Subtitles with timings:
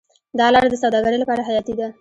[0.39, 1.87] دا لاره د سوداګرۍ لپاره حیاتي ده.